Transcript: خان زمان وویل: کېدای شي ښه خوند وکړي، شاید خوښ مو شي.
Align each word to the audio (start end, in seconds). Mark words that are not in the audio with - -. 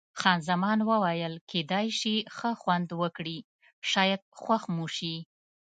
خان 0.19 0.39
زمان 0.49 0.79
وویل: 0.89 1.33
کېدای 1.51 1.87
شي 1.99 2.15
ښه 2.35 2.51
خوند 2.61 2.89
وکړي، 3.01 3.37
شاید 3.91 4.21
خوښ 4.41 4.63
مو 4.75 4.85
شي. 4.97 5.15